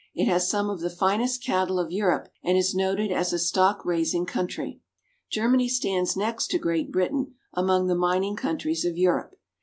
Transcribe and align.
It 0.15 0.25
has 0.25 0.49
some 0.49 0.67
of 0.67 0.79
the 0.79 0.89
finest 0.89 1.43
cattle 1.43 1.77
of 1.77 1.91
Europe 1.91 2.27
and 2.43 2.57
is 2.57 2.73
noted 2.73 3.11
as 3.11 3.31
a 3.33 3.37
stock 3.37 3.85
raising 3.85 4.25
country. 4.25 4.81
Germany 5.29 5.69
stands 5.69 6.17
next 6.17 6.47
to 6.47 6.57
Great 6.57 6.91
Britain 6.91 7.35
among 7.53 7.85
the 7.85 7.93
mining 7.93 8.35
countries 8.35 8.83
of 8.83 8.97
Europe. 8.97 9.35